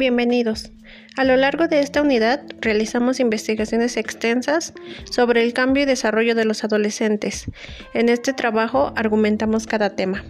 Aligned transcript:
Bienvenidos. 0.00 0.72
A 1.18 1.24
lo 1.24 1.36
largo 1.36 1.68
de 1.68 1.80
esta 1.80 2.00
unidad 2.00 2.46
realizamos 2.62 3.20
investigaciones 3.20 3.98
extensas 3.98 4.72
sobre 5.10 5.44
el 5.44 5.52
cambio 5.52 5.82
y 5.82 5.86
desarrollo 5.86 6.34
de 6.34 6.46
los 6.46 6.64
adolescentes. 6.64 7.44
En 7.92 8.08
este 8.08 8.32
trabajo 8.32 8.94
argumentamos 8.96 9.66
cada 9.66 9.96
tema. 9.96 10.24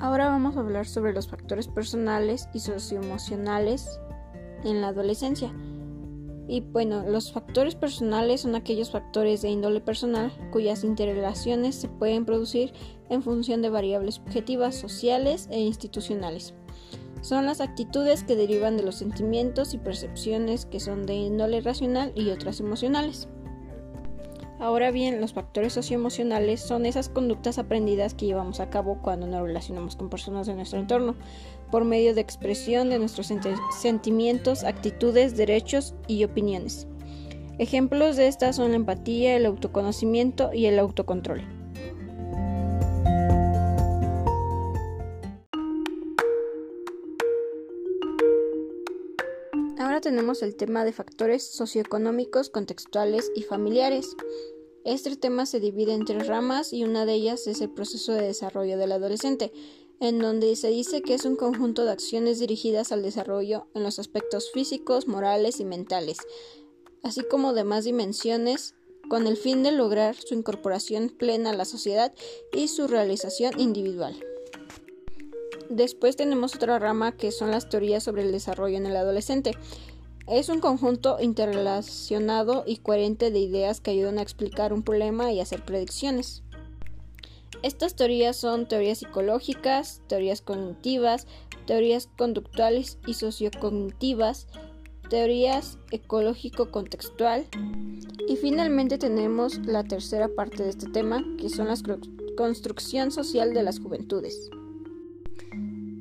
Ahora 0.00 0.30
vamos 0.30 0.56
a 0.56 0.60
hablar 0.60 0.86
sobre 0.86 1.12
los 1.12 1.28
factores 1.28 1.68
personales 1.68 2.48
y 2.54 2.60
socioemocionales 2.60 4.00
en 4.64 4.80
la 4.80 4.88
adolescencia. 4.88 5.52
Y 6.46 6.60
bueno, 6.60 7.04
los 7.08 7.32
factores 7.32 7.74
personales 7.74 8.42
son 8.42 8.54
aquellos 8.54 8.90
factores 8.90 9.40
de 9.40 9.50
índole 9.50 9.80
personal 9.80 10.30
cuyas 10.52 10.84
interrelaciones 10.84 11.74
se 11.74 11.88
pueden 11.88 12.26
producir 12.26 12.72
en 13.08 13.22
función 13.22 13.62
de 13.62 13.70
variables 13.70 14.18
objetivas, 14.18 14.74
sociales 14.74 15.48
e 15.50 15.60
institucionales. 15.60 16.54
Son 17.22 17.46
las 17.46 17.62
actitudes 17.62 18.22
que 18.22 18.36
derivan 18.36 18.76
de 18.76 18.82
los 18.82 18.96
sentimientos 18.96 19.72
y 19.72 19.78
percepciones 19.78 20.66
que 20.66 20.80
son 20.80 21.06
de 21.06 21.14
índole 21.14 21.62
racional 21.62 22.12
y 22.14 22.28
otras 22.28 22.60
emocionales. 22.60 23.28
Ahora 24.60 24.90
bien, 24.90 25.20
los 25.20 25.32
factores 25.32 25.72
socioemocionales 25.72 26.60
son 26.60 26.86
esas 26.86 27.08
conductas 27.08 27.58
aprendidas 27.58 28.14
que 28.14 28.26
llevamos 28.26 28.60
a 28.60 28.70
cabo 28.70 28.98
cuando 29.02 29.26
nos 29.26 29.42
relacionamos 29.42 29.96
con 29.96 30.08
personas 30.08 30.46
de 30.46 30.54
nuestro 30.54 30.78
entorno, 30.78 31.16
por 31.70 31.84
medio 31.84 32.14
de 32.14 32.20
expresión 32.20 32.90
de 32.90 32.98
nuestros 32.98 33.32
sentimientos, 33.80 34.64
actitudes, 34.64 35.36
derechos 35.36 35.94
y 36.06 36.24
opiniones. 36.24 36.86
Ejemplos 37.58 38.16
de 38.16 38.26
estas 38.26 38.56
son 38.56 38.70
la 38.70 38.76
empatía, 38.76 39.36
el 39.36 39.46
autoconocimiento 39.46 40.52
y 40.52 40.66
el 40.66 40.78
autocontrol. 40.78 41.42
Ahora 49.78 50.00
tenemos 50.00 50.42
el 50.42 50.56
tema 50.56 50.84
de 50.84 50.92
factores 50.92 51.46
socioeconómicos, 51.54 52.50
contextuales 52.50 53.30
y 53.36 53.42
familiares. 53.42 54.16
Este 54.84 55.14
tema 55.16 55.46
se 55.46 55.60
divide 55.60 55.94
en 55.94 56.04
tres 56.04 56.26
ramas 56.26 56.72
y 56.72 56.84
una 56.84 57.06
de 57.06 57.14
ellas 57.14 57.46
es 57.46 57.60
el 57.60 57.70
proceso 57.70 58.12
de 58.12 58.22
desarrollo 58.22 58.76
del 58.76 58.92
adolescente, 58.92 59.52
en 60.00 60.18
donde 60.18 60.54
se 60.56 60.68
dice 60.68 61.02
que 61.02 61.14
es 61.14 61.24
un 61.24 61.36
conjunto 61.36 61.84
de 61.84 61.92
acciones 61.92 62.38
dirigidas 62.38 62.92
al 62.92 63.02
desarrollo 63.02 63.68
en 63.74 63.82
los 63.82 63.98
aspectos 63.98 64.50
físicos, 64.52 65.08
morales 65.08 65.60
y 65.60 65.64
mentales, 65.64 66.18
así 67.02 67.22
como 67.22 67.52
demás 67.52 67.84
dimensiones 67.84 68.74
con 69.08 69.26
el 69.26 69.36
fin 69.36 69.62
de 69.62 69.72
lograr 69.72 70.16
su 70.16 70.34
incorporación 70.34 71.10
plena 71.10 71.50
a 71.50 71.54
la 71.54 71.64
sociedad 71.64 72.12
y 72.52 72.68
su 72.68 72.86
realización 72.86 73.58
individual. 73.60 74.18
Después 75.68 76.16
tenemos 76.16 76.54
otra 76.54 76.78
rama 76.78 77.16
que 77.16 77.32
son 77.32 77.50
las 77.50 77.68
teorías 77.68 78.02
sobre 78.02 78.22
el 78.22 78.32
desarrollo 78.32 78.76
en 78.76 78.86
el 78.86 78.96
adolescente. 78.96 79.52
Es 80.26 80.48
un 80.48 80.60
conjunto 80.60 81.18
interrelacionado 81.20 82.64
y 82.66 82.78
coherente 82.78 83.30
de 83.30 83.38
ideas 83.38 83.80
que 83.80 83.90
ayudan 83.90 84.18
a 84.18 84.22
explicar 84.22 84.72
un 84.72 84.82
problema 84.82 85.32
y 85.32 85.40
hacer 85.40 85.64
predicciones. 85.64 86.42
Estas 87.62 87.94
teorías 87.96 88.36
son 88.36 88.66
teorías 88.66 88.98
psicológicas, 88.98 90.02
teorías 90.06 90.40
cognitivas, 90.40 91.26
teorías 91.66 92.08
conductuales 92.16 92.98
y 93.06 93.14
sociocognitivas, 93.14 94.46
teorías 95.08 95.78
ecológico-contextual 95.90 97.46
y 98.28 98.36
finalmente 98.36 98.98
tenemos 98.98 99.58
la 99.66 99.84
tercera 99.84 100.28
parte 100.28 100.62
de 100.62 100.70
este 100.70 100.88
tema 100.88 101.24
que 101.38 101.48
son 101.48 101.68
la 101.68 101.76
construcción 102.36 103.10
social 103.10 103.54
de 103.54 103.62
las 103.62 103.80
juventudes. 103.80 104.50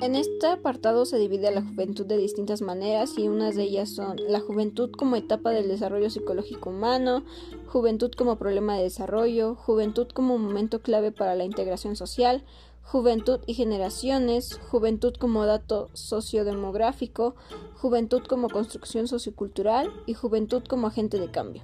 En 0.01 0.15
este 0.15 0.47
apartado 0.47 1.05
se 1.05 1.17
divide 1.17 1.47
a 1.47 1.51
la 1.51 1.61
juventud 1.61 2.05
de 2.05 2.17
distintas 2.17 2.61
maneras 2.61 3.17
y 3.17 3.27
unas 3.27 3.55
de 3.55 3.63
ellas 3.63 3.89
son 3.89 4.17
la 4.27 4.39
juventud 4.39 4.91
como 4.91 5.15
etapa 5.15 5.51
del 5.51 5.67
desarrollo 5.67 6.09
psicológico 6.09 6.71
humano, 6.71 7.23
juventud 7.67 8.11
como 8.11 8.37
problema 8.37 8.75
de 8.75 8.83
desarrollo, 8.83 9.55
juventud 9.55 10.07
como 10.13 10.37
momento 10.37 10.81
clave 10.81 11.11
para 11.11 11.35
la 11.35 11.45
integración 11.45 11.95
social, 11.95 12.43
juventud 12.81 13.39
y 13.45 13.53
generaciones, 13.53 14.59
juventud 14.69 15.13
como 15.15 15.45
dato 15.45 15.89
sociodemográfico, 15.93 17.35
juventud 17.75 18.23
como 18.27 18.49
construcción 18.49 19.07
sociocultural 19.07 19.91
y 20.05 20.13
juventud 20.13 20.63
como 20.67 20.87
agente 20.87 21.17
de 21.17 21.31
cambio. 21.31 21.63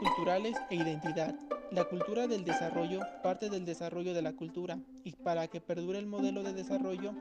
Culturales 0.00 0.56
e 0.70 0.76
identidad. 0.76 1.34
La 1.70 1.84
cultura 1.84 2.26
del 2.26 2.44
desarrollo 2.44 3.00
parte 3.22 3.50
del 3.50 3.66
desarrollo 3.66 4.14
de 4.14 4.22
la 4.22 4.32
cultura 4.32 4.78
y 5.04 5.12
para 5.12 5.46
que 5.48 5.60
perdure 5.60 5.98
el 5.98 6.06
modelo 6.06 6.42
de 6.42 6.54
desarrollo 6.54 7.12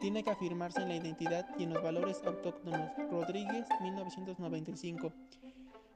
tiene 0.00 0.22
que 0.22 0.30
afirmarse 0.30 0.82
en 0.82 0.88
la 0.88 0.96
identidad 0.96 1.48
y 1.58 1.64
en 1.64 1.72
los 1.72 1.82
valores 1.82 2.20
autóctonos. 2.24 2.90
Rodríguez, 3.10 3.66
1995. 3.80 5.12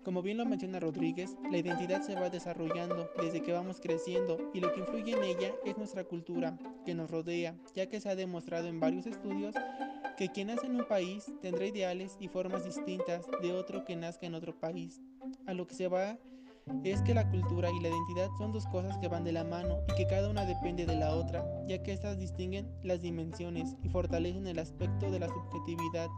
Como 0.02 0.22
bien 0.22 0.38
lo 0.38 0.46
menciona 0.46 0.80
Rodríguez, 0.80 1.36
la 1.50 1.58
identidad 1.58 2.00
se 2.00 2.14
va 2.14 2.30
desarrollando 2.30 3.10
desde 3.20 3.42
que 3.42 3.52
vamos 3.52 3.80
creciendo 3.80 4.50
y 4.54 4.60
lo 4.60 4.72
que 4.72 4.80
influye 4.80 5.12
en 5.12 5.22
ella 5.22 5.52
es 5.66 5.76
nuestra 5.76 6.04
cultura 6.04 6.56
que 6.86 6.94
nos 6.94 7.10
rodea, 7.10 7.54
ya 7.74 7.86
que 7.86 8.00
se 8.00 8.08
ha 8.08 8.16
demostrado 8.16 8.66
en 8.66 8.80
varios 8.80 9.04
estudios 9.04 9.54
que 10.16 10.30
quien 10.30 10.46
nace 10.48 10.66
en 10.66 10.76
un 10.76 10.86
país 10.86 11.30
tendrá 11.42 11.66
ideales 11.66 12.16
y 12.18 12.28
formas 12.28 12.64
distintas 12.64 13.26
de 13.42 13.52
otro 13.52 13.84
que 13.84 13.94
nazca 13.94 14.26
en 14.26 14.34
otro 14.34 14.58
país. 14.58 15.02
A 15.46 15.52
lo 15.52 15.66
que 15.66 15.74
se 15.74 15.88
va 15.88 16.18
es 16.84 17.02
que 17.02 17.14
la 17.14 17.28
cultura 17.28 17.70
y 17.70 17.80
la 17.80 17.88
identidad 17.88 18.28
son 18.38 18.52
dos 18.52 18.66
cosas 18.66 18.96
que 18.98 19.08
van 19.08 19.24
de 19.24 19.32
la 19.32 19.44
mano 19.44 19.78
y 19.88 19.94
que 19.94 20.06
cada 20.06 20.28
una 20.28 20.44
depende 20.44 20.86
de 20.86 20.96
la 20.96 21.14
otra, 21.14 21.44
ya 21.66 21.82
que 21.82 21.92
éstas 21.92 22.18
distinguen 22.18 22.68
las 22.82 23.00
dimensiones 23.02 23.76
y 23.82 23.88
fortalecen 23.88 24.46
el 24.46 24.58
aspecto 24.58 25.10
de 25.10 25.18
la 25.18 25.28
subjetividad 25.28 26.08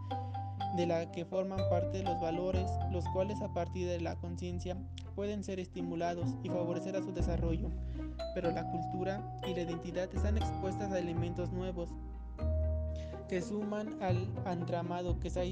de 0.77 0.87
la 0.87 1.11
que 1.13 1.25
forman 1.25 1.61
parte 1.69 2.03
los 2.03 2.21
valores, 2.21 2.71
los 2.91 3.05
cuales 3.09 3.41
a 3.43 3.53
partir 3.53 3.87
de 3.89 4.01
la 4.01 4.17
conciencia 4.17 4.77
pueden 5.15 5.45
ser 5.45 5.61
estimulados 5.61 6.35
y 6.43 6.49
favorecer 6.49 6.97
a 6.97 7.03
su 7.03 7.13
desarrollo. 7.13 7.71
Pero 8.35 8.51
la 8.51 8.71
cultura 8.71 9.39
y 9.47 9.55
la 9.55 9.63
identidad 9.63 10.09
están 10.15 10.39
expuestas 10.39 10.91
a 10.93 10.99
elementos 10.99 11.53
nuevos 11.53 11.91
que 13.29 13.43
suman 13.43 14.03
al 14.03 14.29
entramado 14.47 15.19
que 15.21 15.31
se 15.31 15.41
ha 15.41 15.45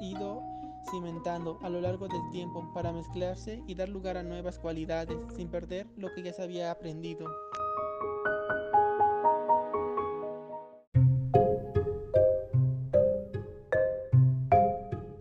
ido 0.00 0.42
cimentando 0.90 1.58
a 1.62 1.68
lo 1.68 1.80
largo 1.80 2.08
del 2.08 2.22
tiempo 2.30 2.70
para 2.72 2.92
mezclarse 2.92 3.62
y 3.66 3.74
dar 3.74 3.88
lugar 3.88 4.16
a 4.16 4.22
nuevas 4.22 4.58
cualidades 4.58 5.16
sin 5.36 5.48
perder 5.48 5.86
lo 5.96 6.12
que 6.12 6.22
ya 6.22 6.32
se 6.32 6.42
había 6.42 6.70
aprendido. 6.70 7.26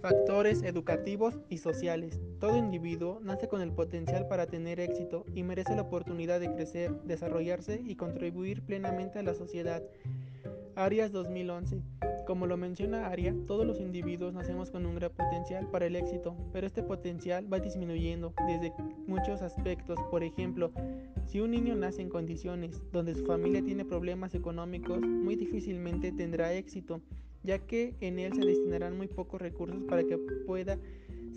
Factores 0.01 0.63
educativos 0.63 1.39
y 1.47 1.59
sociales. 1.59 2.19
Todo 2.41 2.57
individuo 2.57 3.19
nace 3.21 3.47
con 3.47 3.61
el 3.61 3.71
potencial 3.71 4.27
para 4.27 4.47
tener 4.47 4.81
éxito 4.81 5.25
y 5.33 5.43
merece 5.43 5.75
la 5.75 5.83
oportunidad 5.83 6.41
de 6.41 6.51
crecer, 6.51 6.91
desarrollarse 7.03 7.81
y 7.85 7.95
contribuir 7.95 8.65
plenamente 8.65 9.19
a 9.19 9.23
la 9.23 9.33
sociedad. 9.33 9.81
Arias 10.75 11.11
2011. 11.11 11.81
Como 12.25 12.47
lo 12.47 12.57
menciona 12.57 13.07
Aria, 13.07 13.35
todos 13.45 13.65
los 13.65 13.79
individuos 13.79 14.33
nacemos 14.33 14.71
con 14.71 14.85
un 14.85 14.95
gran 14.95 15.11
potencial 15.11 15.67
para 15.69 15.85
el 15.85 15.95
éxito, 15.95 16.35
pero 16.51 16.65
este 16.65 16.81
potencial 16.81 17.51
va 17.51 17.59
disminuyendo 17.59 18.33
desde 18.47 18.73
muchos 19.05 19.41
aspectos. 19.41 19.99
Por 20.09 20.23
ejemplo, 20.23 20.71
si 21.27 21.41
un 21.41 21.51
niño 21.51 21.75
nace 21.75 22.01
en 22.01 22.09
condiciones 22.09 22.81
donde 22.91 23.13
su 23.13 23.25
familia 23.25 23.63
tiene 23.63 23.85
problemas 23.85 24.33
económicos, 24.33 25.01
muy 25.01 25.35
difícilmente 25.35 26.11
tendrá 26.11 26.53
éxito, 26.53 27.01
ya 27.43 27.59
que 27.59 27.95
en 27.99 28.17
él 28.17 28.33
se 28.33 28.45
destinarán 28.45 28.97
muy 28.97 29.07
pocos 29.07 29.41
recursos 29.41 29.83
para 29.83 30.03
que 30.03 30.17
pueda 30.47 30.79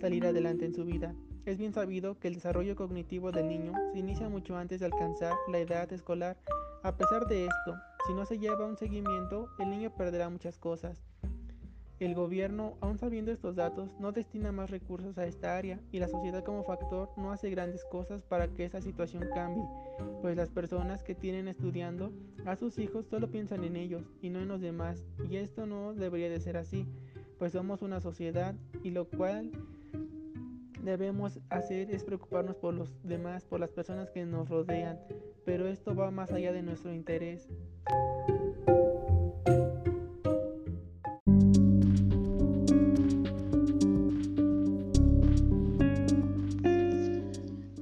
salir 0.01 0.25
adelante 0.25 0.65
en 0.65 0.75
su 0.75 0.85
vida. 0.85 1.15
Es 1.45 1.59
bien 1.59 1.75
sabido 1.75 2.19
que 2.19 2.29
el 2.29 2.35
desarrollo 2.35 2.75
cognitivo 2.75 3.33
del 3.33 3.49
niño 3.49 3.73
se 3.93 3.99
inicia 3.99 4.29
mucho 4.29 4.57
antes 4.57 4.81
de 4.81 4.87
alcanzar 4.87 5.35
la 5.51 5.59
edad 5.59 5.93
escolar. 5.93 6.39
A 6.83 6.97
pesar 6.97 7.27
de 7.27 7.47
esto, 7.47 7.75
si 8.07 8.15
no 8.15 8.25
se 8.25 8.39
lleva 8.39 8.67
un 8.67 8.77
seguimiento, 8.77 9.49
el 9.59 9.71
niño 9.71 9.91
perderá 9.91 10.29
muchas 10.29 10.59
cosas. 10.59 11.03
El 11.99 12.15
gobierno, 12.15 12.77
aun 12.81 12.99
sabiendo 12.99 13.33
estos 13.33 13.57
datos, 13.57 13.91
no 13.99 14.13
destina 14.13 14.53
más 14.53 14.71
recursos 14.71 15.17
a 15.17 15.27
esta 15.27 15.57
área 15.57 15.81
y 15.91 15.99
la 15.99 16.09
sociedad 16.09 16.45
como 16.45 16.63
factor 16.63 17.11
no 17.17 17.33
hace 17.33 17.49
grandes 17.49 17.85
cosas 17.87 18.23
para 18.23 18.49
que 18.49 18.67
esa 18.67 18.83
situación 18.83 19.25
cambie, 19.35 19.65
pues 20.21 20.37
las 20.37 20.51
personas 20.51 21.03
que 21.03 21.15
tienen 21.15 21.49
estudiando 21.49 22.13
a 22.45 22.55
sus 22.55 22.79
hijos 22.79 23.07
solo 23.07 23.31
piensan 23.31 23.65
en 23.65 23.77
ellos 23.77 24.05
y 24.21 24.29
no 24.29 24.41
en 24.41 24.49
los 24.49 24.61
demás, 24.61 25.07
y 25.29 25.37
esto 25.37 25.67
no 25.67 25.95
debería 25.95 26.29
de 26.29 26.39
ser 26.39 26.59
así, 26.59 26.87
pues 27.39 27.53
somos 27.53 27.81
una 27.81 28.01
sociedad 28.01 28.55
y 28.83 28.91
lo 28.91 29.07
cual 29.07 29.51
debemos 30.83 31.41
hacer 31.49 31.91
es 31.91 32.05
preocuparnos 32.05 32.57
por 32.57 32.75
los 32.75 32.91
demás, 33.03 33.47
por 33.47 33.59
las 33.59 33.71
personas 33.71 34.11
que 34.11 34.27
nos 34.27 34.51
rodean, 34.51 35.01
pero 35.47 35.69
esto 35.69 35.95
va 35.95 36.11
más 36.11 36.33
allá 36.33 36.53
de 36.53 36.61
nuestro 36.61 36.93
interés. 36.93 37.47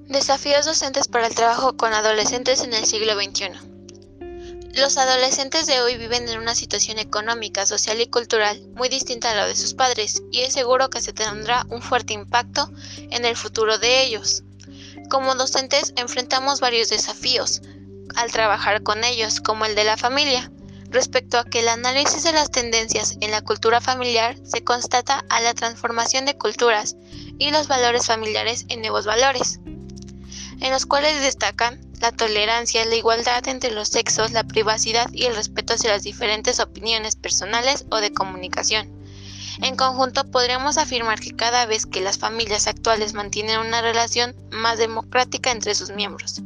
Desafíos 0.07 0.67
docentes 0.67 1.09
para 1.09 1.27
el 1.27 1.35
trabajo 1.35 1.77
con 1.77 1.93
adolescentes 1.93 2.63
en 2.63 2.75
el 2.75 2.85
siglo 2.85 3.15
XXI. 3.15 3.49
Los 4.75 4.99
adolescentes 4.99 5.67
de 5.67 5.81
hoy 5.81 5.97
viven 5.97 6.29
en 6.29 6.39
una 6.39 6.55
situación 6.55 6.99
económica, 6.99 7.65
social 7.65 8.01
y 8.01 8.07
cultural 8.07 8.61
muy 8.75 8.89
distinta 8.89 9.31
a 9.31 9.35
la 9.35 9.47
de 9.47 9.57
sus 9.57 9.73
padres 9.75 10.23
y 10.31 10.41
es 10.41 10.53
seguro 10.53 10.91
que 10.91 11.01
se 11.01 11.13
tendrá 11.13 11.65
un 11.71 11.81
fuerte 11.81 12.13
impacto 12.13 12.71
en 13.11 13.25
el 13.25 13.37
futuro 13.37 13.79
de 13.79 14.03
ellos. 14.03 14.45
Como 15.11 15.35
docentes 15.35 15.93
enfrentamos 15.97 16.61
varios 16.61 16.89
desafíos 16.89 17.63
al 18.17 18.31
trabajar 18.31 18.83
con 18.83 19.05
ellos, 19.05 19.41
como 19.41 19.65
el 19.65 19.75
de 19.75 19.85
la 19.85 19.97
familia, 19.97 20.51
respecto 20.91 21.39
a 21.39 21.45
que 21.45 21.61
el 21.61 21.69
análisis 21.69 22.23
de 22.23 22.33
las 22.33 22.51
tendencias 22.51 23.17
en 23.21 23.31
la 23.31 23.43
cultura 23.43 23.81
familiar 23.81 24.37
se 24.45 24.63
constata 24.63 25.25
a 25.29 25.41
la 25.41 25.55
transformación 25.55 26.25
de 26.25 26.39
culturas 26.39 26.97
y 27.39 27.51
los 27.51 27.69
valores 27.69 28.07
familiares 28.07 28.67
en 28.69 28.81
nuevos 28.81 29.07
valores 29.07 29.59
en 30.61 30.71
los 30.71 30.87
cuales 30.87 31.21
destacan 31.21 31.81
la 32.01 32.13
tolerancia, 32.13 32.85
la 32.85 32.95
igualdad 32.95 33.47
entre 33.49 33.71
los 33.71 33.89
sexos, 33.89 34.33
la 34.33 34.45
privacidad 34.45 35.11
y 35.13 35.25
el 35.25 35.37
respeto 35.37 35.75
hacia 35.75 35.91
las 35.91 36.03
diferentes 36.03 36.61
opiniones 36.61 37.17
personales 37.17 37.87
o 37.91 37.99
de 37.99 38.13
comunicación. 38.13 39.04
En 39.63 39.77
conjunto, 39.77 40.25
podríamos 40.25 40.79
afirmar 40.79 41.21
que 41.21 41.35
cada 41.35 41.67
vez 41.67 41.87
que 41.87 42.01
las 42.01 42.19
familias 42.19 42.67
actuales 42.67 43.15
mantienen 43.15 43.61
una 43.61 43.83
relación 43.83 44.35
más 44.51 44.79
democrática 44.79 45.51
entre 45.51 45.75
sus 45.75 45.91
miembros. 45.91 46.43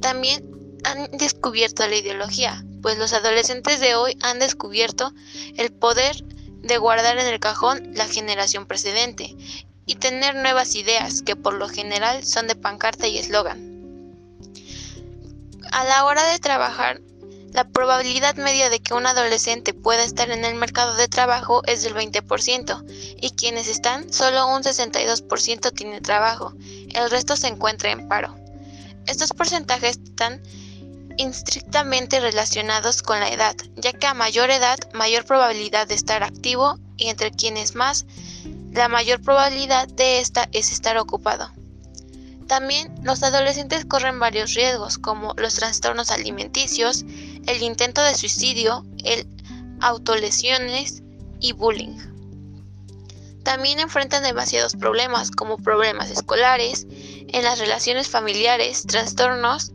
También 0.00 0.44
han 0.84 1.10
descubierto 1.12 1.86
la 1.86 1.96
ideología, 1.96 2.64
pues 2.82 2.98
los 2.98 3.12
adolescentes 3.12 3.80
de 3.80 3.94
hoy 3.94 4.18
han 4.20 4.38
descubierto 4.38 5.12
el 5.56 5.72
poder 5.72 6.24
de 6.24 6.78
guardar 6.78 7.18
en 7.18 7.26
el 7.26 7.40
cajón 7.40 7.94
la 7.94 8.06
generación 8.06 8.66
precedente 8.66 9.36
y 9.86 9.96
tener 9.96 10.34
nuevas 10.34 10.74
ideas 10.74 11.22
que 11.22 11.36
por 11.36 11.54
lo 11.54 11.68
general 11.68 12.24
son 12.24 12.46
de 12.46 12.54
pancarta 12.54 13.06
y 13.06 13.18
eslogan. 13.18 13.72
A 15.72 15.84
la 15.84 16.04
hora 16.04 16.24
de 16.30 16.38
trabajar, 16.38 17.00
la 17.52 17.64
probabilidad 17.64 18.36
media 18.36 18.70
de 18.70 18.80
que 18.80 18.94
un 18.94 19.06
adolescente 19.06 19.74
pueda 19.74 20.04
estar 20.04 20.30
en 20.30 20.44
el 20.44 20.54
mercado 20.54 20.94
de 20.96 21.08
trabajo 21.08 21.62
es 21.66 21.82
del 21.82 21.94
20% 21.94 22.84
y 23.20 23.30
quienes 23.30 23.68
están, 23.68 24.12
solo 24.12 24.46
un 24.48 24.62
62% 24.62 25.72
tiene 25.74 26.00
trabajo, 26.00 26.54
el 26.94 27.10
resto 27.10 27.36
se 27.36 27.48
encuentra 27.48 27.90
en 27.90 28.08
paro. 28.08 28.34
Estos 29.06 29.32
porcentajes 29.32 29.98
están 29.98 30.42
estrictamente 31.18 32.20
relacionados 32.20 33.02
con 33.02 33.20
la 33.20 33.30
edad, 33.30 33.56
ya 33.76 33.92
que 33.92 34.06
a 34.06 34.14
mayor 34.14 34.50
edad, 34.50 34.78
mayor 34.94 35.24
probabilidad 35.24 35.86
de 35.86 35.94
estar 35.94 36.22
activo 36.22 36.78
y 36.96 37.08
entre 37.08 37.32
quienes 37.32 37.74
más 37.74 38.06
la 38.72 38.88
mayor 38.88 39.20
probabilidad 39.20 39.88
de 39.88 40.20
esta 40.20 40.48
es 40.52 40.72
estar 40.72 40.96
ocupado. 40.96 41.50
También 42.46 42.92
los 43.02 43.22
adolescentes 43.22 43.84
corren 43.84 44.18
varios 44.18 44.54
riesgos 44.54 44.98
como 44.98 45.34
los 45.36 45.54
trastornos 45.54 46.10
alimenticios, 46.10 47.04
el 47.46 47.62
intento 47.62 48.02
de 48.02 48.14
suicidio, 48.14 48.84
el 49.04 49.26
autolesiones 49.80 51.02
y 51.40 51.52
bullying. 51.52 51.98
También 53.42 53.80
enfrentan 53.80 54.22
demasiados 54.22 54.76
problemas 54.76 55.30
como 55.32 55.58
problemas 55.58 56.10
escolares, 56.10 56.86
en 56.90 57.42
las 57.42 57.58
relaciones 57.58 58.08
familiares, 58.08 58.84
trastornos, 58.86 59.72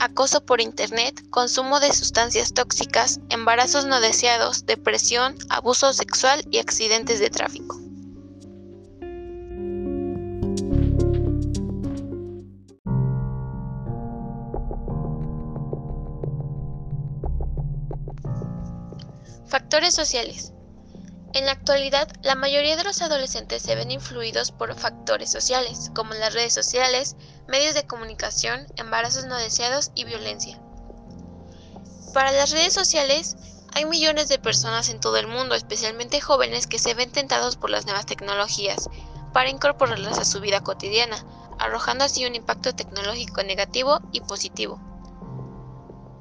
acoso 0.00 0.44
por 0.44 0.60
Internet, 0.60 1.22
consumo 1.30 1.80
de 1.80 1.92
sustancias 1.92 2.52
tóxicas, 2.52 3.20
embarazos 3.30 3.86
no 3.86 4.00
deseados, 4.00 4.66
depresión, 4.66 5.36
abuso 5.48 5.92
sexual 5.92 6.44
y 6.50 6.58
accidentes 6.58 7.20
de 7.20 7.30
tráfico. 7.30 7.83
Factores 19.54 19.94
sociales. 19.94 20.52
En 21.32 21.46
la 21.46 21.52
actualidad, 21.52 22.08
la 22.24 22.34
mayoría 22.34 22.74
de 22.74 22.82
los 22.82 23.00
adolescentes 23.02 23.62
se 23.62 23.76
ven 23.76 23.92
influidos 23.92 24.50
por 24.50 24.74
factores 24.74 25.30
sociales, 25.30 25.92
como 25.94 26.12
las 26.14 26.34
redes 26.34 26.52
sociales, 26.52 27.14
medios 27.46 27.76
de 27.76 27.86
comunicación, 27.86 28.66
embarazos 28.74 29.26
no 29.26 29.36
deseados 29.36 29.92
y 29.94 30.06
violencia. 30.06 30.60
Para 32.12 32.32
las 32.32 32.50
redes 32.50 32.74
sociales, 32.74 33.36
hay 33.72 33.84
millones 33.84 34.28
de 34.28 34.40
personas 34.40 34.88
en 34.88 34.98
todo 34.98 35.18
el 35.18 35.28
mundo, 35.28 35.54
especialmente 35.54 36.20
jóvenes, 36.20 36.66
que 36.66 36.80
se 36.80 36.94
ven 36.94 37.12
tentados 37.12 37.54
por 37.54 37.70
las 37.70 37.84
nuevas 37.84 38.06
tecnologías 38.06 38.88
para 39.32 39.50
incorporarlas 39.50 40.18
a 40.18 40.24
su 40.24 40.40
vida 40.40 40.62
cotidiana, 40.62 41.24
arrojando 41.60 42.02
así 42.02 42.26
un 42.26 42.34
impacto 42.34 42.74
tecnológico 42.74 43.44
negativo 43.44 44.00
y 44.10 44.20
positivo. 44.20 44.93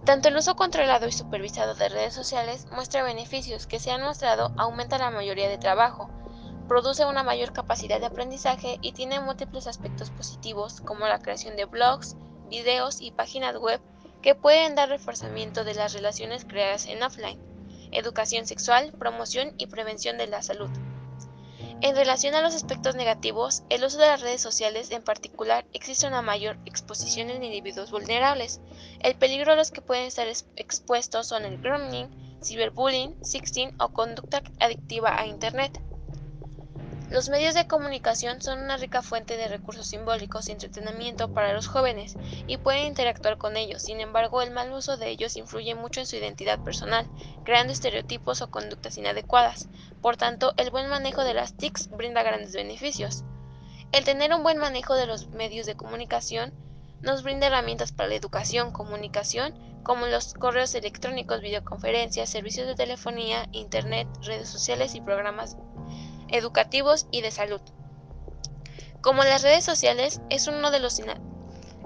Tanto 0.05 0.27
el 0.27 0.35
uso 0.35 0.55
controlado 0.55 1.07
y 1.07 1.13
supervisado 1.13 1.75
de 1.75 1.87
redes 1.87 2.13
sociales 2.13 2.67
muestra 2.71 3.03
beneficios 3.03 3.67
que 3.67 3.79
se 3.79 3.91
han 3.91 4.01
mostrado 4.01 4.51
aumenta 4.57 4.97
la 4.97 5.11
mayoría 5.11 5.47
de 5.47 5.57
trabajo, 5.57 6.09
produce 6.67 7.05
una 7.05 7.23
mayor 7.23 7.53
capacidad 7.53 8.01
de 8.01 8.07
aprendizaje 8.07 8.79
y 8.81 8.91
tiene 8.91 9.21
múltiples 9.21 9.65
aspectos 9.65 10.11
positivos 10.11 10.81
como 10.81 11.07
la 11.07 11.19
creación 11.19 11.55
de 11.55 11.65
blogs, 11.65 12.17
videos 12.49 12.99
y 12.99 13.11
páginas 13.11 13.57
web 13.57 13.79
que 14.21 14.35
pueden 14.35 14.75
dar 14.75 14.89
reforzamiento 14.89 15.63
de 15.63 15.73
las 15.73 15.93
relaciones 15.93 16.43
creadas 16.43 16.85
en 16.87 17.01
offline, 17.01 17.39
educación 17.91 18.45
sexual, 18.45 18.91
promoción 18.99 19.53
y 19.57 19.67
prevención 19.67 20.17
de 20.17 20.27
la 20.27 20.41
salud. 20.41 20.69
En 21.83 21.97
relación 21.97 22.33
a 22.33 22.41
los 22.41 22.55
aspectos 22.55 22.95
negativos, 22.95 23.63
el 23.69 23.83
uso 23.83 23.97
de 23.97 24.07
las 24.07 24.21
redes 24.21 24.39
sociales 24.39 24.89
en 24.91 25.03
particular 25.03 25.65
existe 25.73 26.07
una 26.07 26.21
mayor 26.21 26.57
exposición 26.63 27.29
en 27.29 27.43
individuos 27.43 27.91
vulnerables. 27.91 28.61
El 29.01 29.15
peligro 29.15 29.51
a 29.51 29.57
los 29.57 29.69
que 29.69 29.81
pueden 29.81 30.05
estar 30.05 30.25
expuestos 30.55 31.27
son 31.27 31.43
el 31.43 31.57
grooming, 31.57 32.39
ciberbullying, 32.41 33.17
sexting 33.21 33.75
o 33.81 33.89
conducta 33.89 34.41
adictiva 34.61 35.19
a 35.19 35.27
Internet. 35.27 35.77
Los 37.13 37.29
medios 37.29 37.53
de 37.53 37.67
comunicación 37.67 38.41
son 38.41 38.57
una 38.57 38.75
rica 38.75 39.03
fuente 39.03 39.37
de 39.37 39.47
recursos 39.47 39.85
simbólicos 39.85 40.49
y 40.49 40.51
entretenimiento 40.51 41.31
para 41.31 41.53
los 41.53 41.67
jóvenes 41.67 42.17
y 42.47 42.57
pueden 42.57 42.87
interactuar 42.87 43.37
con 43.37 43.55
ellos. 43.55 43.83
Sin 43.83 44.01
embargo, 44.01 44.41
el 44.41 44.49
mal 44.49 44.73
uso 44.73 44.97
de 44.97 45.09
ellos 45.09 45.37
influye 45.37 45.75
mucho 45.75 45.99
en 45.99 46.07
su 46.07 46.15
identidad 46.15 46.63
personal, 46.63 47.07
creando 47.43 47.71
estereotipos 47.71 48.41
o 48.41 48.49
conductas 48.49 48.97
inadecuadas. 48.97 49.69
Por 50.01 50.17
tanto, 50.17 50.55
el 50.57 50.71
buen 50.71 50.89
manejo 50.89 51.23
de 51.23 51.35
las 51.35 51.55
TICs 51.55 51.91
brinda 51.91 52.23
grandes 52.23 52.53
beneficios. 52.53 53.23
El 53.91 54.05
tener 54.05 54.33
un 54.33 54.41
buen 54.41 54.57
manejo 54.57 54.95
de 54.95 55.05
los 55.05 55.27
medios 55.27 55.67
de 55.67 55.75
comunicación 55.75 56.51
nos 57.01 57.21
brinda 57.21 57.45
herramientas 57.45 57.91
para 57.91 58.09
la 58.09 58.15
educación, 58.15 58.71
comunicación, 58.71 59.53
como 59.83 60.07
los 60.07 60.33
correos 60.33 60.73
electrónicos, 60.73 61.41
videoconferencias, 61.41 62.29
servicios 62.29 62.65
de 62.65 62.73
telefonía, 62.73 63.49
internet, 63.51 64.07
redes 64.23 64.49
sociales 64.49 64.95
y 64.95 65.01
programas 65.01 65.57
educativos 66.33 67.07
y 67.11 67.21
de 67.21 67.31
salud. 67.31 67.61
Como 69.01 69.23
las 69.23 69.43
redes 69.43 69.63
sociales 69.63 70.19
es 70.29 70.47
uno 70.47 70.71
de 70.71 70.79
los 70.79 70.99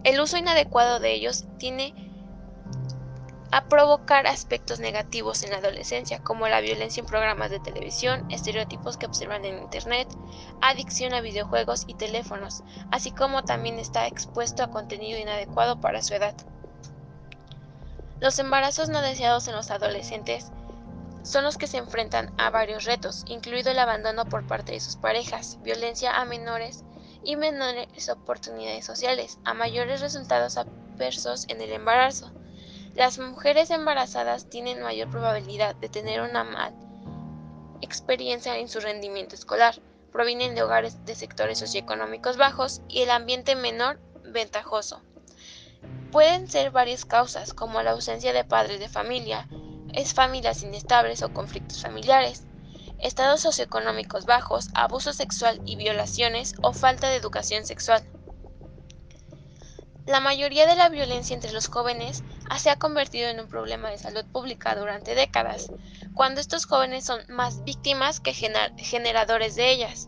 el 0.04 0.22
uso 0.22 0.38
inadecuado 0.38 1.00
de 1.00 1.14
ellos 1.14 1.46
tiene 1.58 1.94
a 3.52 3.68
provocar 3.68 4.28
aspectos 4.28 4.80
negativos 4.80 5.44
en 5.44 5.52
la 5.52 5.58
adolescencia, 5.58 6.20
como 6.20 6.48
la 6.48 6.62
violencia 6.62 7.02
en 7.02 7.08
programas 7.08 7.50
de 7.50 7.60
televisión, 7.60 8.26
estereotipos 8.30 8.98
que 8.98 9.06
observan 9.06 9.46
en 9.46 9.60
Internet, 9.60 10.08
adicción 10.62 11.14
a 11.14 11.22
videojuegos 11.22 11.84
y 11.88 11.96
teléfonos, 11.96 12.64
así 12.92 13.12
como 13.12 13.44
también 13.44 13.80
está 13.80 14.08
expuesto 14.08 14.64
a 14.64 14.70
contenido 14.70 15.20
inadecuado 15.20 15.80
para 15.82 16.02
su 16.02 16.14
edad. 16.14 16.36
Los 18.20 18.40
embarazos 18.40 18.90
no 18.90 19.02
deseados 19.02 19.48
en 19.48 19.56
los 19.56 19.72
adolescentes 19.72 20.52
son 21.28 21.44
los 21.44 21.58
que 21.58 21.68
se 21.68 21.78
enfrentan 21.78 22.34
a 22.38 22.50
varios 22.50 22.86
retos, 22.86 23.26
incluido 23.28 23.70
el 23.70 23.80
abandono 23.80 24.26
por 24.26 24.48
parte 24.48 24.72
de 24.72 24.80
sus 24.80 24.96
parejas, 24.96 25.62
violencia 25.62 26.16
a 26.16 26.24
menores 26.24 26.86
y 27.22 27.36
menores 27.36 28.08
oportunidades 28.08 28.86
sociales, 28.86 29.38
a 29.44 29.54
mayores 29.54 30.00
resultados 30.00 30.56
adversos 30.56 31.46
en 31.50 31.62
el 31.62 31.74
embarazo. 31.74 32.32
Las 32.96 33.20
mujeres 33.20 33.72
embarazadas 33.72 34.50
tienen 34.50 34.82
mayor 34.82 35.10
probabilidad 35.10 35.76
de 35.76 35.90
tener 35.90 36.22
una 36.22 36.46
mala 36.46 36.74
experiencia 37.82 38.58
en 38.58 38.70
su 38.70 38.80
rendimiento 38.80 39.36
escolar, 39.36 39.76
provienen 40.14 40.56
de 40.56 40.64
hogares 40.64 41.06
de 41.06 41.14
sectores 41.14 41.60
socioeconómicos 41.60 42.38
bajos 42.38 42.82
y 42.88 43.02
el 43.02 43.12
ambiente 43.12 43.56
menor 43.56 44.00
ventajoso. 44.24 45.02
Pueden 46.12 46.50
ser 46.50 46.72
varias 46.72 47.04
causas, 47.04 47.54
como 47.54 47.82
la 47.82 47.92
ausencia 47.92 48.32
de 48.32 48.46
padres 48.46 48.80
de 48.80 48.88
familia, 48.88 49.48
es 49.98 50.14
familias 50.14 50.62
inestables 50.62 51.24
o 51.24 51.34
conflictos 51.34 51.82
familiares, 51.82 52.44
estados 53.00 53.42
socioeconómicos 53.42 54.26
bajos, 54.26 54.70
abuso 54.76 55.12
sexual 55.12 55.60
y 55.66 55.76
violaciones 55.76 56.54
o 56.62 56.72
falta 56.72 57.10
de 57.10 57.16
educación 57.16 57.66
sexual. 57.66 58.04
La 60.06 60.20
mayoría 60.20 60.68
de 60.68 60.76
la 60.76 60.90
violencia 60.90 61.34
entre 61.34 61.52
los 61.52 61.68
jóvenes 61.68 62.24
se 62.60 62.70
ha 62.70 62.78
convertido 62.78 63.28
en 63.30 63.40
un 63.40 63.48
problema 63.48 63.90
de 63.90 63.98
salud 63.98 64.24
pública 64.32 64.76
durante 64.76 65.16
décadas, 65.16 65.72
cuando 66.14 66.42
estos 66.42 66.66
jóvenes 66.66 67.04
son 67.04 67.22
más 67.28 67.64
víctimas 67.64 68.20
que 68.20 68.34
generadores 68.34 69.56
de 69.56 69.72
ellas. 69.72 70.08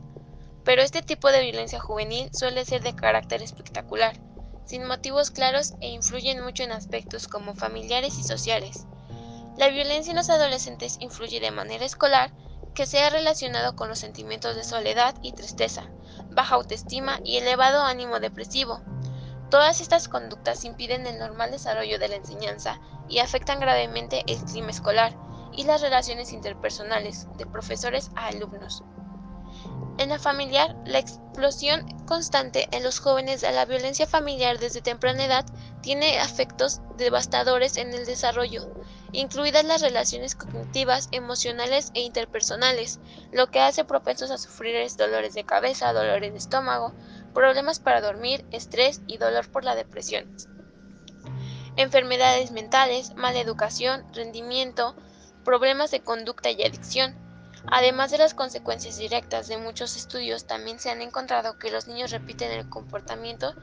pero 0.63 0.83
este 0.83 1.01
tipo 1.01 1.31
de 1.31 1.41
violencia 1.41 1.79
juvenil 1.79 2.29
suele 2.31 2.63
ser 2.63 2.83
de 2.83 2.93
carácter 2.93 3.41
espectacular, 3.41 4.19
sin 4.65 4.85
motivos 4.85 5.31
claros 5.31 5.73
e 5.81 5.89
influyen 5.89 6.43
mucho 6.43 6.61
en 6.61 6.71
aspectos 6.71 7.27
como 7.27 7.55
familiares 7.55 8.19
y 8.19 8.23
sociales. 8.23 8.85
La 9.59 9.67
violencia 9.67 10.11
en 10.11 10.15
los 10.15 10.29
adolescentes 10.29 10.95
influye 11.01 11.41
de 11.41 11.51
manera 11.51 11.83
escolar 11.83 12.31
que 12.73 12.85
se 12.85 13.03
ha 13.03 13.09
relacionado 13.09 13.75
con 13.75 13.89
los 13.89 13.99
sentimientos 13.99 14.55
de 14.55 14.63
soledad 14.63 15.15
y 15.21 15.33
tristeza, 15.33 15.91
baja 16.31 16.55
autoestima 16.55 17.19
y 17.25 17.35
elevado 17.35 17.83
ánimo 17.83 18.21
depresivo. 18.21 18.79
Todas 19.51 19.81
estas 19.81 20.07
conductas 20.07 20.63
impiden 20.63 21.05
el 21.07 21.19
normal 21.19 21.51
desarrollo 21.51 21.99
de 21.99 22.07
la 22.07 22.15
enseñanza 22.15 22.79
y 23.09 23.19
afectan 23.19 23.59
gravemente 23.59 24.23
el 24.27 24.41
clima 24.45 24.69
escolar 24.69 25.17
y 25.51 25.65
las 25.65 25.81
relaciones 25.81 26.31
interpersonales 26.31 27.27
de 27.37 27.45
profesores 27.45 28.11
a 28.15 28.27
alumnos. 28.27 28.85
En 29.97 30.07
la 30.07 30.19
familiar, 30.19 30.73
la 30.85 30.99
explosión 30.99 31.85
constante 32.05 32.69
en 32.71 32.83
los 32.83 33.01
jóvenes 33.01 33.41
de 33.41 33.51
la 33.51 33.65
violencia 33.65 34.07
familiar 34.07 34.57
desde 34.57 34.79
temprana 34.79 35.25
edad 35.25 35.45
tiene 35.81 36.21
efectos 36.21 36.79
devastadores 36.95 37.75
en 37.75 37.93
el 37.93 38.05
desarrollo, 38.05 38.69
incluidas 39.11 39.65
las 39.65 39.81
relaciones 39.81 40.35
cognitivas, 40.35 41.09
emocionales 41.11 41.91
e 41.93 42.01
interpersonales, 42.01 42.99
lo 43.31 43.47
que 43.47 43.59
hace 43.59 43.85
propensos 43.85 44.31
a 44.31 44.37
sufrir 44.37 44.75
dolores 44.97 45.33
de 45.33 45.43
cabeza, 45.43 45.93
dolores 45.93 46.31
de 46.31 46.37
estómago, 46.37 46.93
problemas 47.33 47.79
para 47.79 48.01
dormir, 48.01 48.45
estrés 48.51 49.01
y 49.07 49.17
dolor 49.17 49.49
por 49.49 49.63
la 49.63 49.75
depresión. 49.75 50.33
Enfermedades 51.75 52.51
mentales, 52.51 53.15
mala 53.15 53.39
educación, 53.39 54.05
rendimiento, 54.13 54.95
problemas 55.43 55.91
de 55.91 56.01
conducta 56.01 56.51
y 56.51 56.63
adicción, 56.63 57.15
Además 57.67 58.11
de 58.11 58.17
las 58.17 58.33
consecuencias 58.33 58.97
directas 58.97 59.47
de 59.47 59.57
muchos 59.57 59.95
estudios, 59.95 60.45
también 60.47 60.79
se 60.79 60.89
han 60.89 61.01
encontrado 61.01 61.57
que 61.57 61.71
los 61.71 61.87
niños 61.87 62.11
repiten 62.11 62.51
el 62.51 62.69
comportamiento 62.69 63.53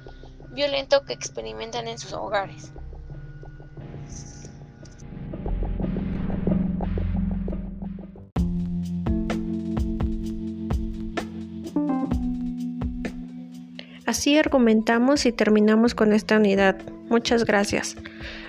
violento 0.51 1.05
que 1.05 1.13
experimentan 1.13 1.89
en 1.89 1.99
sus 1.99 2.13
hogares. 2.13 2.73
Así 14.07 14.39
argumentamos 14.39 15.27
y 15.27 15.33
terminamos 15.33 15.95
con 15.95 16.13
esta 16.13 16.37
unidad. 16.37 16.77
Muchas 17.09 17.45
gracias. 17.45 17.97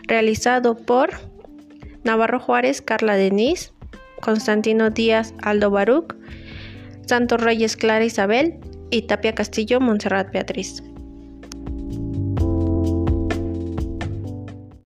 Realizado 0.03 0.75
por 0.77 1.09
Navarro 2.03 2.39
Juárez, 2.39 2.81
Carla 2.81 3.15
Denise, 3.15 3.71
Constantino 4.21 4.91
Díaz 4.91 5.33
Aldo 5.41 5.71
Baruc, 5.71 6.15
Santos 7.07 7.41
Reyes 7.41 7.75
Clara 7.75 8.05
Isabel 8.05 8.59
y 8.91 9.03
Tapia 9.03 9.33
Castillo 9.33 9.79
Montserrat 9.79 10.31
Beatriz. 10.31 10.83